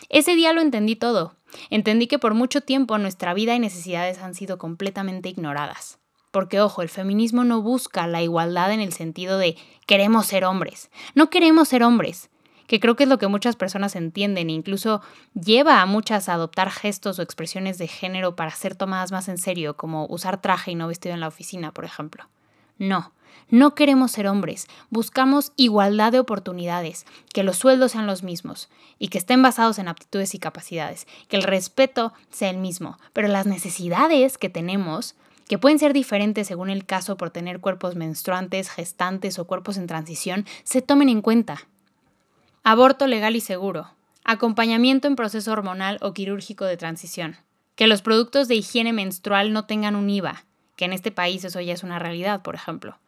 Ese 0.08 0.34
día 0.34 0.52
lo 0.52 0.60
entendí 0.60 0.96
todo. 0.96 1.36
Entendí 1.70 2.06
que 2.06 2.18
por 2.18 2.34
mucho 2.34 2.62
tiempo 2.62 2.98
nuestra 2.98 3.34
vida 3.34 3.54
y 3.54 3.60
necesidades 3.60 4.18
han 4.18 4.34
sido 4.34 4.58
completamente 4.58 5.28
ignoradas. 5.28 5.98
Porque, 6.30 6.60
ojo, 6.60 6.82
el 6.82 6.88
feminismo 6.88 7.44
no 7.44 7.62
busca 7.62 8.08
la 8.08 8.22
igualdad 8.22 8.72
en 8.72 8.80
el 8.80 8.92
sentido 8.92 9.38
de 9.38 9.56
queremos 9.86 10.26
ser 10.26 10.44
hombres. 10.44 10.90
No 11.14 11.30
queremos 11.30 11.68
ser 11.68 11.84
hombres 11.84 12.28
que 12.66 12.80
creo 12.80 12.96
que 12.96 13.04
es 13.04 13.08
lo 13.08 13.18
que 13.18 13.28
muchas 13.28 13.56
personas 13.56 13.96
entienden 13.96 14.50
incluso 14.50 15.02
lleva 15.34 15.82
a 15.82 15.86
muchas 15.86 16.28
a 16.28 16.34
adoptar 16.34 16.70
gestos 16.70 17.18
o 17.18 17.22
expresiones 17.22 17.78
de 17.78 17.88
género 17.88 18.36
para 18.36 18.50
ser 18.50 18.74
tomadas 18.74 19.12
más 19.12 19.28
en 19.28 19.38
serio, 19.38 19.76
como 19.76 20.06
usar 20.06 20.40
traje 20.40 20.72
y 20.72 20.74
no 20.74 20.88
vestido 20.88 21.14
en 21.14 21.20
la 21.20 21.28
oficina, 21.28 21.72
por 21.72 21.84
ejemplo. 21.84 22.28
No, 22.78 23.12
no 23.50 23.74
queremos 23.74 24.10
ser 24.10 24.26
hombres, 24.26 24.66
buscamos 24.90 25.52
igualdad 25.56 26.12
de 26.12 26.18
oportunidades, 26.18 27.06
que 27.32 27.42
los 27.42 27.56
sueldos 27.56 27.92
sean 27.92 28.06
los 28.06 28.22
mismos 28.22 28.68
y 28.98 29.08
que 29.08 29.18
estén 29.18 29.42
basados 29.42 29.78
en 29.78 29.88
aptitudes 29.88 30.34
y 30.34 30.38
capacidades, 30.38 31.06
que 31.28 31.36
el 31.36 31.42
respeto 31.42 32.12
sea 32.30 32.50
el 32.50 32.58
mismo, 32.58 32.98
pero 33.12 33.28
las 33.28 33.46
necesidades 33.46 34.38
que 34.38 34.48
tenemos 34.48 35.14
que 35.48 35.58
pueden 35.58 35.78
ser 35.78 35.92
diferentes 35.92 36.46
según 36.46 36.70
el 36.70 36.86
caso 36.86 37.16
por 37.16 37.30
tener 37.30 37.60
cuerpos 37.60 37.96
menstruantes, 37.96 38.70
gestantes 38.70 39.38
o 39.38 39.46
cuerpos 39.46 39.76
en 39.76 39.86
transición, 39.86 40.46
se 40.64 40.80
tomen 40.80 41.10
en 41.10 41.20
cuenta. 41.20 41.68
Aborto 42.66 43.06
legal 43.06 43.36
y 43.36 43.42
seguro. 43.42 43.90
Acompañamiento 44.24 45.06
en 45.06 45.16
proceso 45.16 45.52
hormonal 45.52 45.98
o 46.00 46.14
quirúrgico 46.14 46.64
de 46.64 46.78
transición. 46.78 47.36
Que 47.76 47.86
los 47.86 48.00
productos 48.00 48.48
de 48.48 48.54
higiene 48.54 48.94
menstrual 48.94 49.52
no 49.52 49.66
tengan 49.66 49.94
un 49.94 50.08
IVA, 50.08 50.46
que 50.74 50.86
en 50.86 50.94
este 50.94 51.10
país 51.10 51.44
eso 51.44 51.60
ya 51.60 51.74
es 51.74 51.82
una 51.82 51.98
realidad, 51.98 52.40
por 52.40 52.54
ejemplo. 52.54 52.98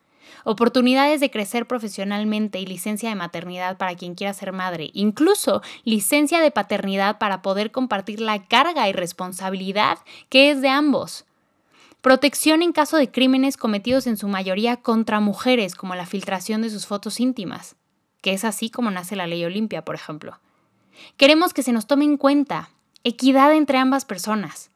oportunidades 0.44 1.20
de 1.20 1.30
crecer 1.30 1.66
profesionalmente 1.66 2.60
y 2.60 2.66
licencia 2.66 3.08
de 3.08 3.14
maternidad 3.14 3.78
para 3.78 3.94
quien 3.94 4.14
quiera 4.14 4.34
ser 4.34 4.52
madre, 4.52 4.90
incluso 4.92 5.62
licencia 5.84 6.40
de 6.40 6.50
paternidad 6.50 7.16
para 7.16 7.40
poder 7.40 7.70
compartir 7.70 8.20
la 8.20 8.46
carga 8.46 8.90
y 8.90 8.92
responsabilidad 8.92 10.00
que 10.28 10.50
es 10.50 10.60
de 10.60 10.68
ambos. 10.68 11.25
Protección 12.02 12.60
en 12.60 12.72
caso 12.72 12.98
de 12.98 13.10
crímenes 13.10 13.56
cometidos 13.56 14.06
en 14.06 14.18
su 14.18 14.28
mayoría 14.28 14.76
contra 14.76 15.20
mujeres, 15.20 15.75
como 15.75 15.94
la 15.94 16.04
filtración 16.04 16.60
de 16.60 16.68
sus 16.68 16.86
fotos 16.86 17.20
íntimas, 17.20 17.76
que 18.20 18.32
es 18.32 18.44
así 18.44 18.70
como 18.70 18.90
nace 18.90 19.16
la 19.16 19.26
ley 19.26 19.44
Olimpia, 19.44 19.85
por 19.85 19.94
ejemplo. 19.94 20.40
Queremos 21.16 21.52
que 21.52 21.62
se 21.62 21.73
nos 21.73 21.87
tome 21.87 22.04
en 22.04 22.16
cuenta 22.16 22.70
equidad 23.04 23.52
entre 23.52 23.78
ambas 23.78 24.04
personas. 24.04 24.70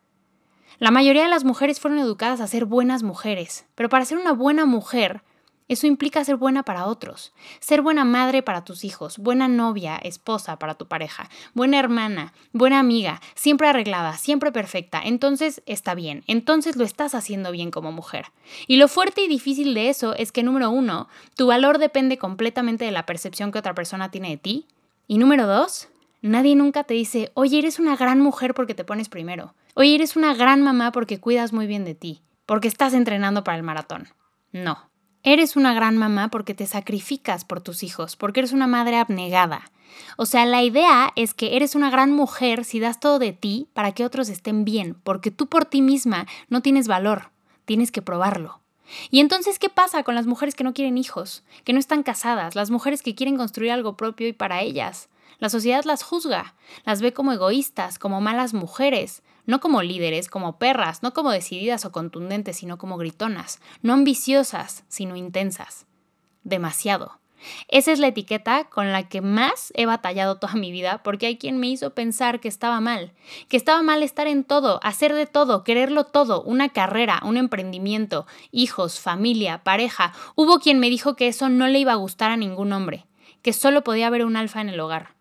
La 0.78 0.90
mayoría 0.90 1.24
de 1.24 1.28
las 1.28 1.44
mujeres 1.44 1.80
fueron 1.80 1.98
educadas 1.98 2.40
a 2.40 2.46
ser 2.46 2.64
buenas 2.64 3.02
mujeres, 3.02 3.66
pero 3.74 3.88
para 3.88 4.04
ser 4.04 4.18
una 4.18 4.32
buena 4.32 4.66
mujer 4.66 5.22
eso 5.70 5.86
implica 5.86 6.24
ser 6.24 6.34
buena 6.34 6.64
para 6.64 6.86
otros, 6.86 7.32
ser 7.60 7.80
buena 7.80 8.04
madre 8.04 8.42
para 8.42 8.64
tus 8.64 8.82
hijos, 8.82 9.18
buena 9.18 9.46
novia, 9.46 9.98
esposa 10.02 10.58
para 10.58 10.74
tu 10.74 10.88
pareja, 10.88 11.30
buena 11.54 11.78
hermana, 11.78 12.32
buena 12.52 12.80
amiga, 12.80 13.20
siempre 13.36 13.68
arreglada, 13.68 14.16
siempre 14.16 14.50
perfecta. 14.50 15.00
Entonces 15.04 15.62
está 15.66 15.94
bien, 15.94 16.24
entonces 16.26 16.74
lo 16.74 16.84
estás 16.84 17.14
haciendo 17.14 17.52
bien 17.52 17.70
como 17.70 17.92
mujer. 17.92 18.26
Y 18.66 18.78
lo 18.78 18.88
fuerte 18.88 19.22
y 19.22 19.28
difícil 19.28 19.72
de 19.74 19.90
eso 19.90 20.12
es 20.16 20.32
que 20.32 20.42
número 20.42 20.70
uno, 20.70 21.08
tu 21.36 21.46
valor 21.46 21.78
depende 21.78 22.18
completamente 22.18 22.84
de 22.84 22.90
la 22.90 23.06
percepción 23.06 23.52
que 23.52 23.60
otra 23.60 23.74
persona 23.76 24.10
tiene 24.10 24.30
de 24.30 24.38
ti. 24.38 24.66
Y 25.06 25.18
número 25.18 25.46
dos, 25.46 25.86
nadie 26.20 26.56
nunca 26.56 26.82
te 26.82 26.94
dice, 26.94 27.30
oye, 27.34 27.60
eres 27.60 27.78
una 27.78 27.94
gran 27.94 28.20
mujer 28.20 28.54
porque 28.54 28.74
te 28.74 28.82
pones 28.82 29.08
primero. 29.08 29.54
Oye, 29.74 29.94
eres 29.94 30.16
una 30.16 30.34
gran 30.34 30.62
mamá 30.62 30.90
porque 30.90 31.20
cuidas 31.20 31.52
muy 31.52 31.68
bien 31.68 31.84
de 31.84 31.94
ti, 31.94 32.22
porque 32.44 32.66
estás 32.66 32.92
entrenando 32.92 33.44
para 33.44 33.56
el 33.56 33.62
maratón. 33.62 34.08
No. 34.50 34.89
Eres 35.22 35.54
una 35.56 35.74
gran 35.74 35.98
mamá 35.98 36.28
porque 36.28 36.54
te 36.54 36.66
sacrificas 36.66 37.44
por 37.44 37.60
tus 37.60 37.82
hijos, 37.82 38.16
porque 38.16 38.40
eres 38.40 38.52
una 38.52 38.66
madre 38.66 38.96
abnegada. 38.96 39.70
O 40.16 40.24
sea, 40.24 40.46
la 40.46 40.62
idea 40.62 41.12
es 41.14 41.34
que 41.34 41.56
eres 41.56 41.74
una 41.74 41.90
gran 41.90 42.10
mujer 42.12 42.64
si 42.64 42.80
das 42.80 43.00
todo 43.00 43.18
de 43.18 43.34
ti 43.34 43.68
para 43.74 43.92
que 43.92 44.04
otros 44.04 44.30
estén 44.30 44.64
bien, 44.64 44.96
porque 45.04 45.30
tú 45.30 45.46
por 45.46 45.66
ti 45.66 45.82
misma 45.82 46.26
no 46.48 46.62
tienes 46.62 46.88
valor, 46.88 47.30
tienes 47.66 47.92
que 47.92 48.00
probarlo. 48.00 48.60
Y 49.10 49.20
entonces, 49.20 49.58
¿qué 49.58 49.68
pasa 49.68 50.02
con 50.04 50.14
las 50.14 50.26
mujeres 50.26 50.54
que 50.54 50.64
no 50.64 50.72
quieren 50.72 50.96
hijos, 50.96 51.44
que 51.64 51.74
no 51.74 51.78
están 51.78 52.02
casadas, 52.02 52.54
las 52.54 52.70
mujeres 52.70 53.02
que 53.02 53.14
quieren 53.14 53.36
construir 53.36 53.72
algo 53.72 53.96
propio 53.96 54.26
y 54.26 54.32
para 54.32 54.62
ellas? 54.62 55.10
La 55.38 55.48
sociedad 55.48 55.84
las 55.84 56.02
juzga, 56.02 56.54
las 56.84 57.00
ve 57.00 57.12
como 57.12 57.32
egoístas, 57.32 57.98
como 57.98 58.20
malas 58.20 58.52
mujeres, 58.52 59.22
no 59.50 59.60
como 59.60 59.82
líderes, 59.82 60.28
como 60.28 60.58
perras, 60.58 61.02
no 61.02 61.12
como 61.12 61.30
decididas 61.30 61.84
o 61.84 61.92
contundentes, 61.92 62.56
sino 62.56 62.78
como 62.78 62.96
gritonas, 62.96 63.60
no 63.82 63.92
ambiciosas, 63.92 64.84
sino 64.88 65.16
intensas. 65.16 65.86
Demasiado. 66.44 67.20
Esa 67.68 67.92
es 67.92 67.98
la 67.98 68.08
etiqueta 68.08 68.64
con 68.64 68.92
la 68.92 69.08
que 69.08 69.20
más 69.20 69.72
he 69.74 69.86
batallado 69.86 70.36
toda 70.36 70.54
mi 70.54 70.72
vida 70.72 71.02
porque 71.02 71.26
hay 71.26 71.38
quien 71.38 71.58
me 71.58 71.68
hizo 71.68 71.94
pensar 71.94 72.40
que 72.40 72.48
estaba 72.48 72.80
mal, 72.80 73.12
que 73.48 73.56
estaba 73.56 73.82
mal 73.82 74.02
estar 74.02 74.26
en 74.26 74.44
todo, 74.44 74.78
hacer 74.82 75.14
de 75.14 75.26
todo, 75.26 75.64
quererlo 75.64 76.04
todo, 76.04 76.42
una 76.42 76.68
carrera, 76.68 77.20
un 77.24 77.36
emprendimiento, 77.36 78.26
hijos, 78.52 79.00
familia, 79.00 79.64
pareja. 79.64 80.12
Hubo 80.36 80.58
quien 80.60 80.78
me 80.78 80.90
dijo 80.90 81.16
que 81.16 81.28
eso 81.28 81.48
no 81.48 81.66
le 81.66 81.78
iba 81.78 81.92
a 81.92 81.96
gustar 81.96 82.30
a 82.30 82.36
ningún 82.36 82.72
hombre, 82.72 83.06
que 83.42 83.52
solo 83.52 83.82
podía 83.82 84.06
haber 84.06 84.24
un 84.24 84.36
alfa 84.36 84.60
en 84.60 84.68
el 84.68 84.80
hogar. 84.80 85.16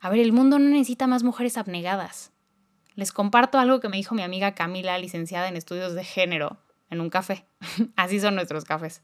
A 0.00 0.08
ver, 0.08 0.20
el 0.20 0.32
mundo 0.32 0.58
no 0.58 0.70
necesita 0.70 1.06
más 1.06 1.22
mujeres 1.22 1.58
abnegadas. 1.58 2.32
Les 3.00 3.12
comparto 3.12 3.58
algo 3.58 3.80
que 3.80 3.88
me 3.88 3.96
dijo 3.96 4.14
mi 4.14 4.20
amiga 4.20 4.52
Camila, 4.52 4.98
licenciada 4.98 5.48
en 5.48 5.56
estudios 5.56 5.94
de 5.94 6.04
género, 6.04 6.58
en 6.90 7.00
un 7.00 7.08
café. 7.08 7.46
Así 7.96 8.20
son 8.20 8.34
nuestros 8.34 8.66
cafés. 8.66 9.00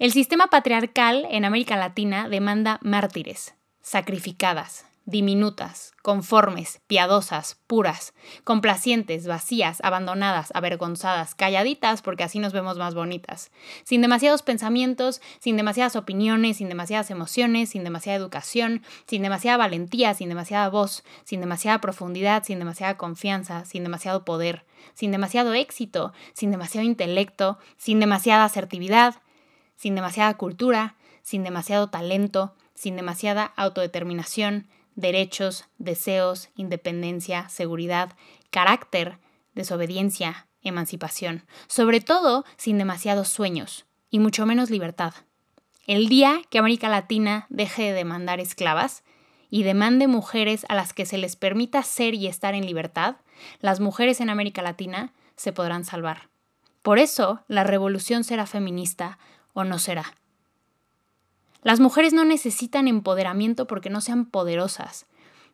El 0.00 0.10
sistema 0.10 0.48
patriarcal 0.48 1.24
en 1.30 1.44
América 1.44 1.76
Latina 1.76 2.28
demanda 2.28 2.80
mártires, 2.82 3.54
sacrificadas, 3.80 4.86
diminutas, 5.08 5.94
conformes, 6.02 6.82
piadosas, 6.86 7.56
puras, 7.66 8.12
complacientes, 8.44 9.26
vacías, 9.26 9.80
abandonadas, 9.82 10.50
avergonzadas, 10.54 11.34
calladitas 11.34 12.02
porque 12.02 12.24
así 12.24 12.38
nos 12.38 12.52
vemos 12.52 12.76
más 12.76 12.94
bonitas, 12.94 13.50
sin 13.84 14.02
demasiados 14.02 14.42
pensamientos, 14.42 15.22
sin 15.38 15.56
demasiadas 15.56 15.96
opiniones, 15.96 16.58
sin 16.58 16.68
demasiadas 16.68 17.10
emociones, 17.10 17.70
sin 17.70 17.84
demasiada 17.84 18.18
educación, 18.18 18.82
sin 19.06 19.22
demasiada 19.22 19.56
valentía, 19.56 20.12
sin 20.12 20.28
demasiada 20.28 20.68
voz, 20.68 21.04
sin 21.24 21.40
demasiada 21.40 21.80
profundidad, 21.80 22.44
sin 22.44 22.58
demasiada 22.58 22.98
confianza, 22.98 23.64
sin 23.64 23.84
demasiado 23.84 24.26
poder, 24.26 24.66
sin 24.92 25.10
demasiado 25.10 25.54
éxito, 25.54 26.12
sin 26.34 26.50
demasiado 26.50 26.86
intelecto, 26.86 27.58
sin 27.78 27.98
demasiada 27.98 28.44
asertividad, 28.44 29.14
sin 29.74 29.94
demasiada 29.94 30.34
cultura, 30.34 30.96
sin 31.22 31.44
demasiado 31.44 31.88
talento, 31.88 32.54
sin 32.74 32.94
demasiada 32.96 33.54
autodeterminación, 33.56 34.68
derechos, 34.98 35.64
deseos, 35.78 36.48
independencia, 36.56 37.48
seguridad, 37.48 38.10
carácter, 38.50 39.18
desobediencia, 39.54 40.48
emancipación, 40.62 41.44
sobre 41.68 42.00
todo 42.00 42.44
sin 42.56 42.78
demasiados 42.78 43.28
sueños 43.28 43.86
y 44.10 44.18
mucho 44.18 44.44
menos 44.44 44.70
libertad. 44.70 45.14
El 45.86 46.08
día 46.08 46.42
que 46.50 46.58
América 46.58 46.88
Latina 46.88 47.46
deje 47.48 47.84
de 47.84 47.92
demandar 47.92 48.40
esclavas 48.40 49.04
y 49.50 49.62
demande 49.62 50.08
mujeres 50.08 50.66
a 50.68 50.74
las 50.74 50.92
que 50.92 51.06
se 51.06 51.16
les 51.16 51.36
permita 51.36 51.82
ser 51.84 52.14
y 52.14 52.26
estar 52.26 52.54
en 52.54 52.66
libertad, 52.66 53.16
las 53.60 53.78
mujeres 53.78 54.20
en 54.20 54.30
América 54.30 54.62
Latina 54.62 55.12
se 55.36 55.52
podrán 55.52 55.84
salvar. 55.84 56.28
Por 56.82 56.98
eso 56.98 57.44
la 57.46 57.62
revolución 57.62 58.24
será 58.24 58.46
feminista 58.46 59.18
o 59.52 59.62
no 59.62 59.78
será. 59.78 60.14
Las 61.62 61.80
mujeres 61.80 62.12
no 62.12 62.24
necesitan 62.24 62.86
empoderamiento 62.86 63.66
porque 63.66 63.90
no 63.90 64.00
sean 64.00 64.26
poderosas. 64.26 65.06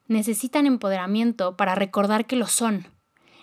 Necesitan 0.06 0.66
empoderamiento 0.66 1.56
para 1.56 1.74
recordar 1.74 2.26
que 2.26 2.36
lo 2.36 2.46
son. 2.46 2.86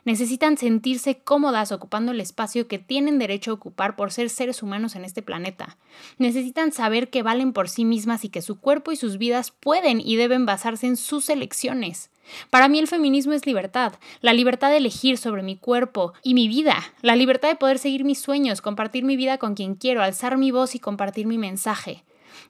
Necesitan 0.03 0.58
sentirse 0.58 1.20
cómodas 1.20 1.72
ocupando 1.72 2.12
el 2.12 2.20
espacio 2.20 2.68
que 2.68 2.80
tienen 2.80 3.20
derecho 3.20 3.51
a 3.51 3.53
ocupar 3.53 3.96
por 3.96 4.12
ser 4.12 4.30
seres 4.32 4.63
humanos 4.63 4.96
en 4.96 5.06
este 5.06 5.22
planeta. 5.22 5.77
Necesitan 6.18 6.72
saber 6.72 7.10
que 7.10 7.22
valen 7.22 7.53
por 7.53 7.70
sí 7.70 7.86
mismas 7.86 8.25
y 8.25 8.30
que 8.30 8.41
su 8.41 8.60
cuerpo 8.60 8.91
y 8.91 8.96
sus 8.96 9.20
vidas 9.20 9.51
pueden 9.51 10.01
y 10.01 10.15
deben 10.15 10.48
basarse 10.48 10.88
en 10.88 10.98
sus 10.98 11.30
elecciones. 11.30 12.10
Para 12.50 12.68
mí 12.68 12.80
el 12.80 12.88
feminismo 12.88 13.34
es 13.34 13.46
libertad, 13.46 13.94
la 14.22 14.34
libertad 14.34 14.70
de 14.70 14.77
elegir 14.77 15.18
sobre 15.18 15.44
mi 15.44 15.56
cuerpo 15.56 16.13
y 16.24 16.34
mi 16.34 16.48
vida, 16.48 16.77
la 17.01 17.15
libertad 17.15 17.50
de 17.50 17.56
poder 17.56 17.77
seguir 17.77 18.03
mis 18.03 18.20
sueños, 18.20 18.62
compartir 18.62 19.03
mi 19.03 19.18
vida 19.18 19.38
con 19.38 19.53
quien 19.53 19.75
quiero, 19.75 20.01
alzar 20.01 20.38
mi 20.38 20.51
voz 20.51 20.74
y 20.74 20.80
compartir 20.80 21.27
mi 21.27 21.38
mensaje. 21.38 22.03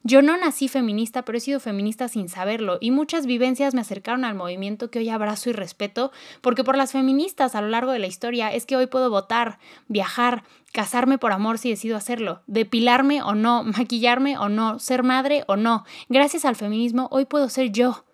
Yo 0.04 0.22
no 0.22 0.38
nací 0.38 0.68
feminista, 0.68 1.24
pero 1.24 1.38
he 1.38 1.42
sido 1.42 1.60
feminista 1.60 2.08
sin 2.08 2.30
saberlo 2.30 2.78
y 2.82 2.92
muchas 2.92 3.26
vivencias 3.26 3.74
me 3.74 3.82
acercaron 3.82 4.26
al 4.26 4.36
movimiento 4.36 4.90
que 4.90 5.00
hoy 5.00 5.10
abrazo 5.10 5.50
y 5.50 5.54
respeto, 5.54 6.12
porque 6.42 6.64
por 6.64 6.78
las 6.78 6.92
feministas 6.92 7.56
a 7.56 7.62
lo 7.62 7.70
largo 7.70 7.92
de 7.92 8.00
la 8.00 8.08
historia 8.08 8.52
es 8.54 8.66
que 8.66 8.76
hoy 8.76 8.88
puedo 8.88 9.10
votar, 9.10 9.60
viajar, 9.88 10.44
casarme 10.72 11.18
por 11.18 11.32
amor 11.32 11.58
si 11.58 11.70
decido 11.70 11.98
hacerlo, 11.98 12.42
depilarme 12.48 13.22
o 13.22 13.36
no, 13.36 13.64
maquillarme 13.64 14.38
o 14.38 14.50
no, 14.50 14.80
ser 14.80 15.04
madre 15.04 15.44
o 15.48 15.56
no. 15.56 15.86
Gracias 16.10 16.46
al 16.46 16.56
feminismo 16.56 17.08
hoy 17.12 17.26
puedo 17.26 17.50
ser 17.50 17.72
yo. 17.72 18.06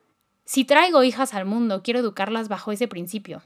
Si 0.45 0.63
traigo 0.63 1.03
hijas 1.03 1.33
al 1.33 1.45
mundo, 1.45 1.81
quiero 1.83 1.99
educarlas 1.99 2.47
bajo 2.47 2.71
ese 2.71 2.87
principio. 2.87 3.41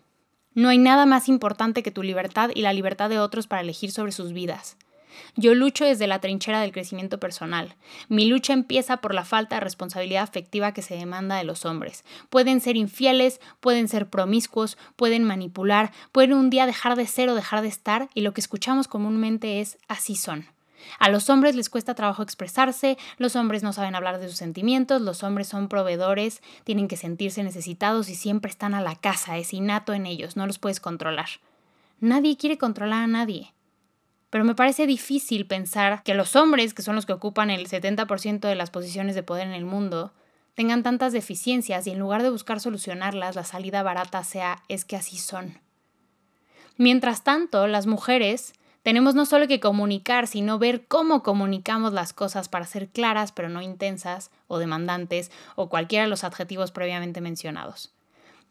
No 0.54 0.70
hay 0.70 0.78
nada 0.78 1.06
más 1.06 1.30
importante 1.30 1.82
que 1.82 1.92
tu 1.92 2.04
libertad 2.04 2.52
y 2.54 2.62
la 2.62 2.74
libertad 2.74 3.10
de 3.10 3.20
otros 3.20 3.48
para 3.48 3.62
elegir 3.62 3.92
sobre 3.92 4.12
sus 4.12 4.34
vidas. 4.34 4.78
Yo 5.36 5.54
lucho 5.54 5.86
desde 5.86 6.08
la 6.08 6.20
trinchera 6.20 6.62
del 6.62 6.72
crecimiento 6.72 7.20
personal. 7.20 7.76
Mi 8.10 8.26
lucha 8.26 8.54
empieza 8.54 8.98
por 8.98 9.14
la 9.14 9.26
falta 9.26 9.56
de 9.56 9.62
responsabilidad 9.62 10.24
afectiva 10.24 10.74
que 10.74 10.82
se 10.82 10.96
demanda 10.96 11.36
de 11.36 11.44
los 11.44 11.66
hombres. 11.66 12.04
Pueden 12.30 12.62
ser 12.62 12.78
infieles, 12.78 13.40
pueden 13.60 13.88
ser 13.88 14.10
promiscuos, 14.10 14.78
pueden 14.96 15.24
manipular, 15.24 15.92
pueden 16.12 16.34
un 16.34 16.50
día 16.50 16.66
dejar 16.66 16.96
de 16.96 17.08
ser 17.08 17.30
o 17.30 17.36
dejar 17.36 17.62
de 17.62 17.68
estar 17.68 18.10
y 18.14 18.22
lo 18.22 18.34
que 18.34 18.42
escuchamos 18.42 18.88
comúnmente 18.88 19.62
es 19.62 19.78
así 19.88 20.16
son. 20.16 20.46
A 21.00 21.10
los 21.10 21.30
hombres 21.30 21.56
les 21.56 21.70
cuesta 21.70 21.96
trabajo 21.96 22.24
expresarse, 22.24 22.98
los 23.18 23.36
hombres 23.36 23.64
no 23.64 23.74
saben 23.74 23.96
hablar 23.96 24.20
de 24.20 24.28
sus 24.28 24.38
sentimientos, 24.38 25.02
los 25.02 25.24
hombres 25.24 25.48
son 25.48 25.68
proveedores, 25.68 26.42
tienen 26.64 26.88
que 26.88 26.98
sentirse 26.98 27.44
necesitados 27.44 28.10
y 28.10 28.16
siempre 28.16 28.50
están 28.50 28.74
a 28.74 28.82
la 28.82 28.96
casa, 28.96 29.38
es 29.38 29.54
innato 29.54 29.94
en 29.94 30.06
ellos, 30.06 30.36
no 30.36 30.48
los 30.48 30.60
puedes 30.60 30.80
controlar. 30.80 31.28
Nadie 32.00 32.36
quiere 32.36 32.58
controlar 32.58 33.04
a 33.04 33.08
nadie 33.08 33.54
pero 34.32 34.46
me 34.46 34.56
parece 34.56 34.88
difícil 34.88 35.46
pensar 35.46 36.02
que 36.04 36.16
los 36.16 36.36
hombres, 36.36 36.74
que 36.74 36.82
son 36.82 36.96
los 36.96 37.06
que 37.06 37.14
ocupan 37.14 37.52
el 37.52 37.68
70% 37.68 38.40
de 38.40 38.56
las 38.56 38.72
posiciones 38.72 39.14
de 39.14 39.24
poder 39.24 39.46
en 39.46 39.54
el 39.54 39.66
mundo, 39.66 40.14
tengan 40.56 40.84
tantas 40.84 41.14
deficiencias 41.14 41.86
y 41.86 41.92
en 41.92 42.00
lugar 42.00 42.24
de 42.24 42.30
buscar 42.30 42.60
solucionarlas, 42.62 43.36
la 43.36 43.44
salida 43.44 43.84
barata 43.84 44.24
sea 44.24 44.64
es 44.70 44.86
que 44.86 44.96
así 44.96 45.18
son. 45.18 45.60
Mientras 46.78 47.24
tanto, 47.24 47.68
las 47.68 47.88
mujeres 47.88 48.54
tenemos 48.84 49.16
no 49.16 49.26
solo 49.26 49.48
que 49.48 49.60
comunicar, 49.60 50.28
sino 50.28 50.58
ver 50.58 50.88
cómo 50.88 51.24
comunicamos 51.24 51.92
las 51.92 52.14
cosas 52.14 52.48
para 52.48 52.66
ser 52.66 52.88
claras 52.88 53.34
pero 53.34 53.50
no 53.50 53.62
intensas 53.62 54.32
o 54.48 54.60
demandantes 54.60 55.30
o 55.56 55.68
cualquiera 55.70 56.06
de 56.06 56.10
los 56.10 56.24
adjetivos 56.24 56.72
previamente 56.72 57.20
mencionados. 57.20 57.94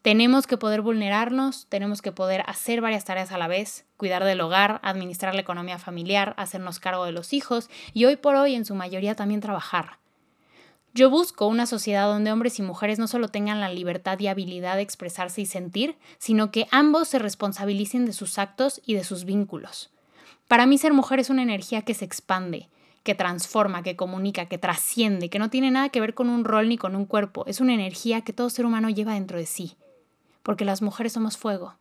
Tenemos 0.03 0.47
que 0.47 0.57
poder 0.57 0.81
vulnerarnos, 0.81 1.67
tenemos 1.69 2.01
que 2.01 2.11
poder 2.11 2.43
hacer 2.47 2.81
varias 2.81 3.05
tareas 3.05 3.33
a 3.33 3.39
la 3.39 3.49
vez, 3.49 3.85
cuidar 3.99 4.25
del 4.25 4.41
hogar, 4.41 4.81
administrar 4.83 5.35
la 5.35 5.43
economía 5.43 5.79
familiar, 5.79 6.33
hacernos 6.39 6.81
cargo 6.81 7.05
de 7.05 7.13
los 7.13 7.35
hijos 7.35 7.69
y 7.93 8.07
hoy 8.07 8.17
por 8.17 8.35
hoy 8.35 8.55
en 8.55 8.65
su 8.65 8.75
mayoría 8.75 9.15
también 9.15 9.43
trabajar. 9.43 9.99
Yo 10.95 11.11
busco 11.11 11.47
una 11.47 11.67
sociedad 11.67 12.07
donde 12.07 12.33
hombres 12.33 12.59
y 12.59 12.63
mujeres 12.63 12.99
no 12.99 13.09
solo 13.09 13.29
tengan 13.29 13.61
la 13.61 13.69
libertad 13.69 14.19
y 14.19 14.29
habilidad 14.29 14.77
de 14.77 14.83
expresarse 14.83 15.43
y 15.43 15.47
sentir, 15.47 15.99
sino 16.17 16.51
que 16.51 16.67
ambos 16.71 17.09
se 17.09 17.19
responsabilicen 17.19 18.07
de 18.07 18.15
sus 18.15 18.39
actos 18.39 18.81
y 18.87 18.95
de 18.95 19.05
sus 19.05 19.27
vínculos. 19.27 19.91
Para 20.49 20.65
mí 20.65 20.79
ser 20.79 20.95
mujer 20.95 21.21
es 21.21 21.29
una 21.29 21.43
energía 21.43 21.83
que 21.83 21.93
se 21.93 22.07
expande, 22.07 22.71
que 23.03 23.15
transforma, 23.15 23.83
que 23.83 23.97
comunica, 23.97 24.47
que 24.47 24.57
trasciende, 24.57 25.29
que 25.29 25.39
no 25.39 25.51
tiene 25.51 25.71
nada 25.71 25.91
que 25.91 26.01
ver 26.01 26.15
con 26.15 26.31
un 26.31 26.45
rol 26.45 26.71
ni 26.71 26.79
con 26.79 26.97
un 26.97 27.05
cuerpo, 27.05 27.45
es 27.47 27.61
una 27.61 27.75
energía 27.75 28.23
que 28.23 28.33
todo 28.33 28.49
ser 28.49 28.65
humano 28.65 28.89
lleva 28.89 29.13
dentro 29.13 29.37
de 29.37 29.45
sí 29.45 29.77
porque 30.43 30.65
las 30.65 30.83
mujeres 30.83 31.13
somos 31.13 31.37
fuego, 31.37 31.75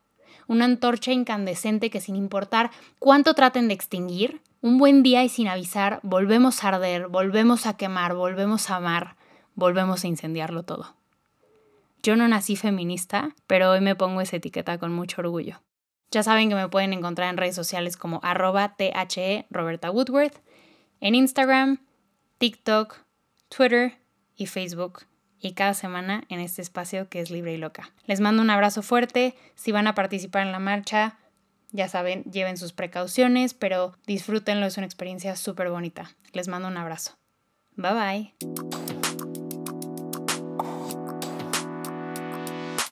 una 0.46 0.64
antorcha 0.64 1.12
incandescente 1.12 1.90
que 1.90 2.00
sin 2.00 2.16
importar 2.16 2.70
cuánto 2.98 3.34
traten 3.34 3.68
de 3.68 3.74
extinguir, 3.74 4.42
un 4.62 4.78
buen 4.78 5.02
día 5.02 5.22
y 5.24 5.28
sin 5.28 5.48
avisar, 5.48 6.00
volvemos 6.02 6.64
a 6.64 6.68
arder, 6.68 7.08
volvemos 7.08 7.66
a 7.66 7.76
quemar, 7.76 8.14
volvemos 8.14 8.70
a 8.70 8.76
amar, 8.76 9.16
volvemos 9.54 10.04
a 10.04 10.08
incendiarlo 10.08 10.64
todo. 10.64 10.94
Yo 12.02 12.16
no 12.16 12.26
nací 12.28 12.56
feminista, 12.56 13.34
pero 13.46 13.70
hoy 13.70 13.80
me 13.80 13.94
pongo 13.94 14.20
esa 14.20 14.36
etiqueta 14.36 14.78
con 14.78 14.92
mucho 14.92 15.20
orgullo. 15.20 15.60
Ya 16.10 16.22
saben 16.22 16.48
que 16.48 16.54
me 16.54 16.68
pueden 16.68 16.92
encontrar 16.92 17.30
en 17.30 17.36
redes 17.36 17.54
sociales 17.54 17.96
como 17.96 18.20
arroba 18.22 18.74
THE 18.76 19.46
Roberta 19.50 19.90
Woodworth, 19.90 20.40
en 21.00 21.14
Instagram, 21.14 21.78
TikTok, 22.38 22.96
Twitter 23.48 23.98
y 24.36 24.46
Facebook 24.46 25.04
y 25.40 25.52
cada 25.52 25.74
semana 25.74 26.24
en 26.28 26.40
este 26.40 26.62
espacio 26.62 27.08
que 27.08 27.20
es 27.20 27.30
libre 27.30 27.54
y 27.54 27.56
loca. 27.56 27.90
Les 28.06 28.20
mando 28.20 28.42
un 28.42 28.50
abrazo 28.50 28.82
fuerte. 28.82 29.34
Si 29.54 29.72
van 29.72 29.86
a 29.86 29.94
participar 29.94 30.46
en 30.46 30.52
la 30.52 30.58
marcha, 30.58 31.16
ya 31.72 31.88
saben, 31.88 32.24
lleven 32.24 32.56
sus 32.56 32.72
precauciones, 32.72 33.54
pero 33.54 33.96
disfrútenlo, 34.06 34.66
es 34.66 34.76
una 34.76 34.86
experiencia 34.86 35.36
súper 35.36 35.70
bonita. 35.70 36.14
Les 36.32 36.48
mando 36.48 36.68
un 36.68 36.76
abrazo. 36.76 37.16
Bye 37.76 37.92
bye. 37.92 38.79